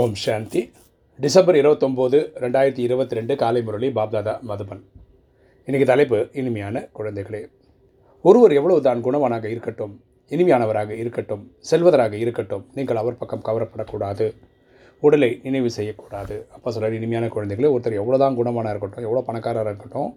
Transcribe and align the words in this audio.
ஓம் 0.00 0.14
சாந்தி. 0.22 0.60
December 1.18 1.56
இருபத்தொம்போது 1.58 2.18
ரெண்டாயிரத்தி 2.42 2.82
இருபத்தி 2.86 3.16
ரெண்டு 3.18 3.34
காலை 3.42 3.60
முரளி 3.66 3.88
பாப்தாதா 3.98 4.32
மதுபன். 4.48 4.80
இன்றைக்கி 5.68 5.86
தலைப்பு 5.90 6.18
இனிமையான 6.40 6.80
குழந்தைகளே. 6.98 7.40
ஒருவர் 8.28 8.54
எவ்வளவு 8.58 8.80
தான் 8.86 9.02
குணவானாக 9.06 9.46
இருக்கட்டும் 9.52 9.92
இனிமையானவராக 10.30 10.96
இருக்கட்டும் 11.02 11.42
செல்வதராக 11.70 12.16
இருக்கட்டும் 12.22 12.64
நீங்கள் 12.78 13.00
அவர் 13.02 13.18
பக்கம் 13.20 13.44
கவரப்படக்கூடாது 13.48 14.26
உடலை 15.02 15.30
நினைவு 15.44 15.70
செய்யக்கூடாது. 15.76 16.38
அப்போ 16.56 16.72
சொல்கிறார் 16.76 16.96
இனிமையான 16.98 17.28
குழந்தைகளே 17.36 17.70
ஒருத்தர் 17.74 18.00
எவ்வளோ 18.00 18.18
தான் 18.24 18.38
குணமானாக 18.40 18.74
இருக்கட்டும் 18.74 19.06
எவ்வளோ 19.08 19.22
பணக்காரராக 19.28 19.72
இருக்கட்டும் 19.74 20.10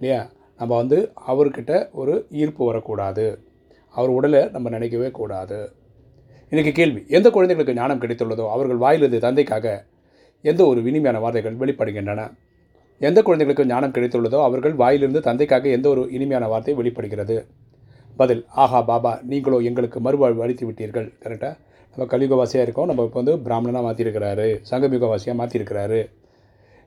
இல்லையா? 0.00 0.20
நம்ம 0.60 0.72
வந்து 0.82 0.98
அவர்கிட்ட 1.32 1.72
ஒரு 2.02 2.16
ஈர்ப்பு 2.42 2.64
வரக்கூடாது. 2.70 3.26
அவர் 3.94 4.14
உடலை 4.18 4.44
நம்ம 4.56 4.68
நினைக்கவே 4.76 5.10
கூடாது. 5.20 5.60
இன்றைக்கு 6.52 6.72
கேள்வி 6.78 7.00
எந்த 7.16 7.28
குழந்தைகளுக்கு 7.34 7.74
ஞானம் 7.78 8.00
கிடைத்துள்ளதோ 8.02 8.44
அவர்கள் 8.54 8.80
வாயிலிருந்து 8.82 9.18
தந்தைக்காக 9.24 9.66
எந்த 10.44 10.60
ஒரு 10.70 10.80
இனிமையான 10.88 11.18
வார்த்தைகள் 11.24 11.56
வெளிப்படுகின்றன? 11.60 12.20
எந்த 13.00 13.18
குழந்தைகளுக்கு 13.26 13.64
ஞானம் 13.70 13.94
கிடைத்துள்ளதோ 13.96 14.38
அவர்கள் 14.48 14.74
வாயிலிருந்து 14.82 15.20
தந்தைக்காக 15.28 15.68
எந்த 15.76 15.86
ஒரு 15.92 16.02
இனிமையான 16.16 16.48
வார்த்தை 16.52 16.74
வெளிப்படுகிறது? 16.80 17.36
பதில் 18.20 18.42
ஆஹா 18.64 18.80
பாபா 18.90 19.12
நீங்களோ 19.30 19.58
எங்களுக்கு 19.68 20.00
மறுவாழ்வு 20.06 20.44
அளித்து 20.46 20.66
விட்டீர்கள். 20.68 21.08
கரெக்டாக 21.24 21.54
நம்ம 21.94 22.08
கலியுகவாசியாக 22.12 22.66
இருக்கோம். 22.66 22.88
நம்ம 22.90 23.06
இப்போ 23.08 23.18
வந்து 23.22 23.36
பிராமணனாக 23.46 23.84
மாற்றிருக்கிறாரு 23.88 24.48
சங்கமிகவாசியாக 24.70 25.36
மாற்றிருக்கிறாரு 25.40 26.00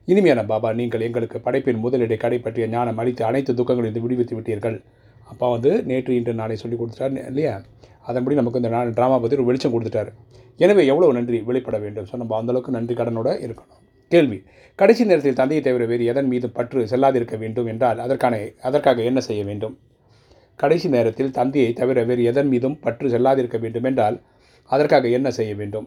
இனிமையான 0.08 0.44
பாபா 0.52 0.70
நீங்கள் 0.80 1.06
எங்களுக்கு 1.08 1.38
படைப்பின் 1.46 1.82
முதலிடை 1.84 2.18
கடை 2.24 2.38
பற்றிய 2.46 2.66
ஞானம் 2.76 3.00
அளித்து 3.02 3.24
அனைத்து 3.30 3.52
துக்கங்களிலிருந்து 3.58 4.04
விடுவித்து 4.06 4.36
விட்டீர்கள். 4.38 4.78
அப்பா 5.32 5.46
வந்து 5.56 5.72
நேற்று 5.90 6.12
இன்று 6.18 6.34
நாளை 6.40 6.56
சொல்லி 6.60 6.76
கொடுத்துட்டார் 6.78 7.16
இல்லையா? 7.30 7.54
அதன்படி 8.10 8.36
நமக்கு 8.40 8.60
இந்த 8.62 8.70
நாள் 8.76 8.94
ட்ராமா 8.98 9.16
பற்றி 9.22 9.36
ஒரு 9.38 9.46
வெளிச்சம் 9.48 9.74
கொடுத்துட்டாரு. 9.74 10.10
எனவே 10.64 10.82
எவ்வளோ 10.92 11.10
நன்றி 11.18 11.38
வெளிப்பட 11.48 11.76
வேண்டும்? 11.84 12.06
ஸோ 12.10 12.16
நம்ம 12.22 12.34
அந்தளவுக்கு 12.40 12.76
நன்றி 12.76 12.94
கடனோட 13.00 13.28
இருக்கணும். 13.46 13.82
கேள்வி. 14.12 14.38
கடைசி 14.78 15.02
நேரத்தில் 15.10 15.38
தந்தையை 15.40 15.62
தவிர 15.66 15.84
வேறு 15.90 16.04
எதன் 16.12 16.28
மீது 16.32 16.46
பற்று 16.56 16.80
செல்லாதிருக்க 16.92 17.36
வேண்டும் 17.42 17.68
என்றால் 17.72 17.98
அதற்கான 18.06 18.34
அதற்காக 18.68 19.02
என்ன 19.10 19.20
செய்ய 19.28 19.42
வேண்டும்? 19.48 19.74
கடைசி 20.60 20.88
நேரத்தில் 20.94 21.32
தந்தையை 21.38 21.70
தவிர 21.80 21.98
வேறு 22.10 22.22
எதன் 22.30 22.50
மீதும் 22.52 22.76
பற்று 22.84 23.08
செல்லாதிருக்க 23.14 23.58
வேண்டும் 23.64 23.86
என்றால் 23.90 24.16
அதற்காக 24.70 25.08
என்ன 25.18 25.28
செய்ய 25.38 25.52
வேண்டும்? 25.60 25.86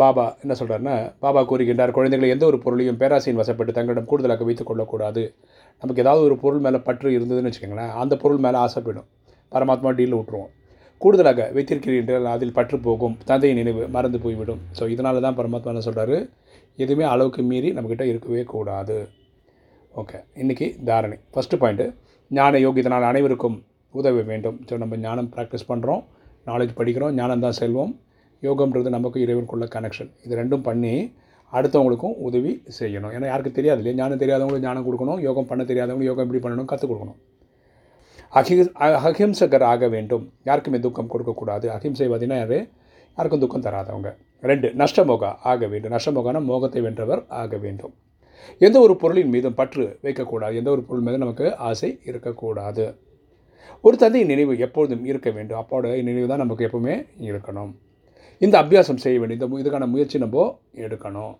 பாபா 0.00 0.24
என்ன 0.44 0.54
சொல்கிறாருன்னா 0.60 0.94
பாபா 1.24 1.40
கூறுகின்றார் 1.50 1.94
குழந்தைகளை 1.96 2.28
எந்த 2.34 2.44
ஒரு 2.50 2.58
பொருளையும் 2.64 2.98
பேராசையின் 3.02 3.40
வசப்பட்டு 3.40 3.76
தங்களிடம் 3.76 4.08
கூடுதலாக 4.10 4.44
வைத்துக் 4.48 4.70
கொள்ளக்கூடாது. 4.70 5.22
நமக்கு 5.82 6.02
ஏதாவது 6.04 6.22
ஒரு 6.28 6.36
பொருள் 6.42 6.64
மேலே 6.66 6.80
பற்று 6.88 7.14
இருந்ததுன்னு 7.18 7.50
வச்சுக்கோங்களேன் 7.50 7.94
அந்த 8.02 8.14
பொருள் 8.22 8.42
மேலே 8.46 8.58
ஆசைப்படும். 8.66 9.08
பரமாத்மா 9.54 9.90
டீலில் 9.98 10.16
விட்டுருவோம். 10.18 10.52
கூடுதலாக 11.02 11.42
வைத்திருக்கிறீர்கள் 11.56 12.24
அதில் 12.34 12.54
பற்று 12.56 12.76
போகும் 12.86 13.14
தந்தையை 13.28 13.54
நினைவு 13.58 13.82
மறந்து 13.96 14.18
போய்விடும். 14.24 14.62
ஸோ 14.78 14.84
இதனால 14.94 15.20
தான் 15.26 15.36
பரமாத்மா 15.40 15.72
என்ன 15.72 15.82
சொல்கிறாரு 15.88 16.16
எதுவுமே 16.84 17.04
அளவுக்கு 17.12 17.42
மீறி 17.50 17.68
நம்மக்கிட்ட 17.76 18.06
இருக்கவே 18.12 18.42
கூடாது. 18.52 18.96
ஓகே 20.00 20.18
இன்றைக்கி 20.42 20.66
தாரணை. 20.88 21.18
ஃபஸ்ட்டு 21.34 21.60
பாயிண்ட்டு 21.62 21.86
ஞான 22.30 22.58
யோகிதனால் 22.64 23.06
அனைவருக்கும் 23.10 23.56
உதவ 23.94 24.22
வேண்டும். 24.30 24.58
ஸோ 24.68 24.76
நம்ம 24.82 24.96
ஞானம் 25.06 25.30
ப்ராக்டிஸ் 25.36 25.68
பண்ணுறோம் 25.70 26.02
நாலேஜ் 26.50 26.74
படிக்கிறோம். 26.80 27.14
ஞானம் 27.20 27.44
தான் 27.46 27.56
செல்வம். 27.60 27.94
யோகம்ன்றது 28.46 28.90
நமக்கும் 28.96 29.24
இறைவனுக்குள்ள 29.24 29.66
கனெக்ஷன் 29.76 30.10
இது 30.24 30.34
ரெண்டும் 30.42 30.66
பண்ணி 30.68 30.92
அடுத்தவங்களுக்கும் 31.52 32.16
உதவி 32.26 32.52
செய்யணும். 32.78 33.12
ஏன்னா 33.16 33.26
யாருக்கு 33.30 33.52
தெரியாது 33.58 33.80
இல்லையா? 33.80 33.96
ஞானம் 34.00 34.20
தெரியாதவங்களுக்கு 34.22 34.66
ஞானம் 34.68 34.86
கொடுக்கணும். 34.86 35.20
யோகம் 35.26 35.48
பண்ண 35.50 35.62
தெரியாதவங்களுக்கு 35.70 36.10
யோகம் 36.10 36.24
எப்படி 36.26 36.42
பண்ணணும்? 36.44 36.68
கற்றுக் 36.72 36.90
கொடுக்கணும். 36.90 37.18
அஹி 38.34 38.54
அஹிம்சகர் 38.78 39.62
ஆக 39.62 39.88
வேண்டும். 39.88 40.32
யாருக்குமே 40.44 40.78
துக்கம் 40.80 41.08
கொடுக்கக்கூடாது. 41.08 41.70
அஹிம்சை 41.70 42.08
பார்த்தீங்கன்னா 42.08 42.40
யார் 42.44 42.58
யாருக்கும் 43.16 43.40
துக்கம் 43.40 43.62
தராதவங்க. 43.62 44.10
ரெண்டு 44.40 44.68
நஷ்டமோகா 44.68 45.36
ஆக 45.42 45.66
வேண்டும். 45.66 45.92
நஷ்டமோகான 45.92 46.44
மோகத்தை 46.44 46.80
வென்றவர் 46.82 47.22
ஆக 47.28 47.56
வேண்டும். 47.56 47.94
எந்த 48.58 48.80
ஒரு 48.80 48.96
பொருளின் 48.96 49.28
மீதும் 49.28 49.54
பற்று 49.54 49.98
வைக்கக்கூடாது. 50.02 50.54
எந்த 50.54 50.70
ஒரு 50.70 50.82
பொருள் 50.82 51.02
மீதும் 51.02 51.18
நமக்கு 51.18 51.56
ஆசை 51.56 52.00
இருக்கக்கூடாது. 52.04 52.98
ஒரு 53.80 53.96
தந்தையின் 53.96 54.30
நினைவு 54.30 54.58
எப்பொழுதும் 54.58 55.04
இருக்க 55.04 55.30
வேண்டும். 55.30 55.60
அப்போட 55.62 56.02
நினைவு 56.02 56.28
தான் 56.28 56.38
நமக்கு 56.38 56.66
எப்பவுமே 56.66 57.06
இருக்கணும். 57.18 57.72
இந்த 58.38 58.62
அபியாசம் 58.62 59.02
செய்ய 59.04 59.18
வேண்டும் 59.18 59.52
இந்த 59.52 59.70
இதுக்கான 59.70 59.88
முயற்சி 59.88 60.18
நம்ம 60.18 60.60
எடுக்கணும். 60.74 61.34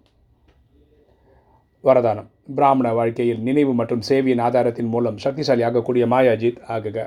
வரதானம். 1.84 2.28
பிராமண 2.56 2.92
வாழ்க்கையில் 2.92 3.40
நினைவு 3.40 3.74
மற்றும் 3.74 4.00
சேவையின் 4.08 4.40
ஆதாரத்தின் 4.46 4.88
மூலம் 4.94 5.18
சக்திசாலி 5.24 5.62
ஆகக்கூடிய 5.64 6.06
மாயாஜித் 6.06 6.58
ஆகுக. 6.68 6.98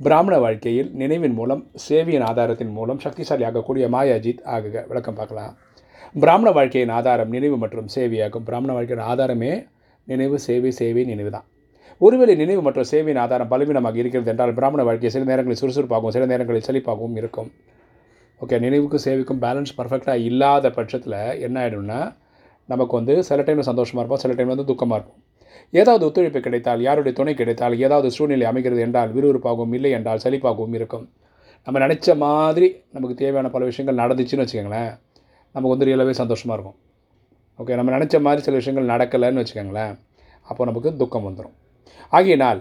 பிராமண 0.00 0.38
வாழ்க்கையில் 0.38 0.88
நினைவின் 0.92 1.34
மூலம் 1.38 1.62
சேவையின் 1.88 2.24
ஆதாரத்தின் 2.28 2.72
மூலம் 2.76 3.00
சக்திசாலி 3.04 3.44
ஆகக்கூடிய 3.48 3.88
மாயாஜித் 3.88 4.40
ஆகுக. 4.56 4.86
விளக்கம் 4.86 5.14
பார்க்கலாம். 5.14 5.52
பிராமண 6.14 6.50
வாழ்க்கையின் 6.50 6.92
ஆதாரம் 6.98 7.28
நினைவு 7.28 7.56
மற்றும் 7.56 7.90
சேவையாகும். 7.94 8.44
பிராமண 8.48 8.72
வாழ்க்கையின் 8.72 9.06
ஆதாரமே 9.10 9.52
நினைவு 10.04 10.38
சேவை 10.38 10.70
சேவை 10.70 11.04
நினைவு 11.04 11.30
தான். 11.30 11.46
ஒருவேளை 11.98 12.34
நினைவு 12.34 12.62
மற்றும் 12.62 12.88
சேவையின் 12.92 13.20
ஆதாரம் 13.24 13.48
பலவீனமாக 13.48 13.98
இருக்கிறது 13.98 14.30
என்றால் 14.30 14.54
பிராமண 14.54 14.82
வாழ்க்கை 14.82 15.10
சில 15.10 15.24
நேரங்களில் 15.24 15.60
சுறுசுறுப்பாகவும் 15.62 16.10
சில 16.10 16.26
நேரங்களில் 16.26 16.66
செழிப்பாகவும் 16.68 17.16
இருக்கும். 17.16 17.50
ஓகே 18.40 18.58
நினைவுக்கும் 18.66 19.04
சேவைக்கும் 19.04 19.40
பேலன்ஸ் 19.46 19.76
பர்ஃபெக்டாக 19.78 20.26
இல்லாத 20.30 20.70
பட்சத்தில் 20.70 21.18
என்ன 21.46 21.56
ஆகிடும்னா 21.64 22.00
நமக்கு 22.72 22.94
வந்து 22.98 23.14
சில 23.28 23.42
டைமில் 23.46 23.68
சந்தோஷமாக 23.70 24.02
இருப்போம் 24.02 24.22
சில 24.24 24.32
டைமில் 24.38 24.54
வந்து 24.54 24.68
துக்கமாக 24.70 24.98
இருக்கும் 25.00 25.18
ஏதாவது 25.80 26.02
ஒத்துழைப்பு 26.08 26.40
கிடைத்தால் 26.46 26.80
யாருடைய 26.86 27.12
துணை 27.18 27.32
கிடைத்தால் 27.40 27.74
ஏதாவது 27.86 28.08
சூழ்நிலை 28.16 28.46
அமைகிறது 28.50 28.80
என்றால் 28.86 29.10
விறுவிறுப்பாகவும் 29.16 29.74
இல்லை 29.78 29.90
என்றால் 29.98 30.22
செழிப்பாகவும் 30.24 30.74
இருக்கும். 30.78 31.04
நம்ம 31.66 31.80
நினச்ச 31.84 32.16
மாதிரி 32.24 32.68
நமக்கு 32.96 33.14
தேவையான 33.22 33.48
பல 33.54 33.64
விஷயங்கள் 33.70 34.00
நடந்துச்சுன்னு 34.02 34.44
வச்சுக்கோங்களேன் 34.44 34.92
நமக்கு 35.54 35.72
வந்து 35.74 35.88
ரியலாகவே 35.88 36.14
சந்தோஷமாக 36.22 36.56
இருக்கும். 36.58 36.78
ஓகே 37.58 37.76
நம்ம 37.80 37.92
நினச்ச 37.96 38.16
மாதிரி 38.26 38.42
சில 38.46 38.56
விஷயங்கள் 38.60 38.90
நடக்கலைன்னு 38.92 39.42
வச்சுக்கோங்களேன் 39.42 39.94
அப்போ 40.50 40.62
நமக்கு 40.70 40.90
துக்கம் 41.02 41.26
வந்துடும் 41.28 41.56
ஆகியனால் 42.16 42.60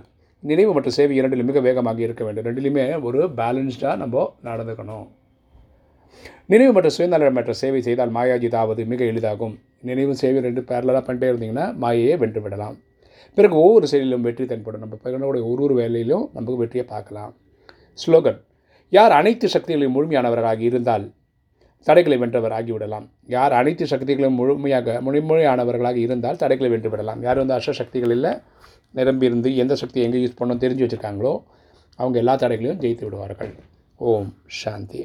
நினைவு 0.50 0.72
மற்றும் 0.76 0.96
சேவை 0.98 1.16
இரண்டிலும் 1.20 1.50
மிக 1.50 1.60
வேகமாக 1.68 2.00
இருக்க 2.08 2.22
வேண்டும். 2.26 2.46
ரெண்டிலுமே 2.50 2.84
ஒரு 3.08 3.22
பேலன்ஸ்டாக 3.40 3.96
நம்ம 4.02 4.26
நடந்துக்கணும். 4.50 5.08
நினைவு 6.52 6.72
மற்றும் 6.76 6.96
சுயநலமற்ற 6.98 7.54
சேவை 7.64 7.82
செய்தால் 7.88 8.14
மாயாஜிதாவது 8.18 8.84
மிக 8.92 9.04
எளிதாகும். 9.12 9.56
நினைவு 9.88 10.14
சேவை 10.22 10.40
ரெண்டு 10.48 10.62
பேரலாக 10.70 11.02
பண்ணிட்டே 11.08 11.28
இருந்தீங்கன்னா 11.32 11.66
மாயையே 11.84 12.16
வென்று 12.22 12.42
விடலாம். 12.46 12.76
பிறகு 13.38 13.56
ஒவ்வொரு 13.64 13.86
செயலிலும் 13.92 14.26
வெற்றி 14.28 14.46
தென்படும். 14.52 14.84
நம்ம 14.84 14.98
பிறனுடைய 15.04 15.44
ஒரு 15.52 15.62
ஒரு 15.66 15.76
வேலையிலும் 15.82 16.26
நமக்கு 16.36 16.62
வெற்றியை 16.64 16.86
பார்க்கலாம். 16.94 17.32
ஸ்லோகன் 18.04 18.40
யார் 18.98 19.14
அனைத்து 19.20 19.48
சக்திகளையும் 19.56 19.96
முழுமையானவராக 19.98 20.62
இருந்தால் 20.70 21.06
தடைகளை 21.88 22.16
வென்றவர் 22.22 22.56
ஆகிவிடலாம் 22.56 23.06
யார் 23.36 23.54
அனைத்து 23.60 23.86
சக்திகளும் 23.92 24.38
முழுமையாக 24.40 24.96
முழுமையானவர்களாக 25.06 26.00
இருந்தால் 26.06 26.40
தடைகளை 26.42 26.70
வென்று 26.74 26.90
விடலாம். 26.94 27.22
யார் 27.28 27.42
வந்து 27.42 27.56
அஷ்ட 27.58 27.76
சக்திகளில் 27.82 28.32
நிரம்பி 29.00 29.30
இருந்து 29.30 29.50
எந்த 29.64 29.74
சக்தியை 29.82 30.06
எங்கே 30.08 30.22
யூஸ் 30.24 30.38
பண்ணணும் 30.40 30.64
தெரிஞ்சு 30.66 30.84
வச்சுருக்காங்களோ 30.86 31.34
அவங்க 32.00 32.18
எல்லா 32.24 32.36
தடைகளையும் 32.44 32.82
ஜெயித்து 32.84 33.06
விடுவார்கள். 33.08 33.54
ஓம் 34.00 34.30
சாந்தி. 34.62 35.02